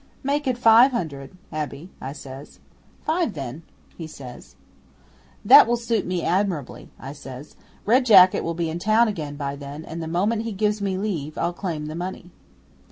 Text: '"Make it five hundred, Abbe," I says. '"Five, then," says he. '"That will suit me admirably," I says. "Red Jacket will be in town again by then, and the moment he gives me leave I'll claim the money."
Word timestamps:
'"Make 0.23 0.47
it 0.47 0.57
five 0.57 0.89
hundred, 0.91 1.37
Abbe," 1.51 1.91
I 2.01 2.11
says. 2.11 2.59
'"Five, 3.03 3.33
then," 3.35 3.61
says 4.07 4.55
he. 4.55 5.47
'"That 5.47 5.67
will 5.67 5.77
suit 5.77 6.07
me 6.07 6.23
admirably," 6.23 6.89
I 6.99 7.13
says. 7.13 7.55
"Red 7.85 8.07
Jacket 8.07 8.43
will 8.43 8.55
be 8.55 8.71
in 8.71 8.79
town 8.79 9.07
again 9.07 9.35
by 9.35 9.55
then, 9.55 9.85
and 9.85 10.01
the 10.01 10.07
moment 10.07 10.41
he 10.41 10.53
gives 10.53 10.81
me 10.81 10.97
leave 10.97 11.37
I'll 11.37 11.53
claim 11.53 11.85
the 11.85 11.93
money." 11.93 12.31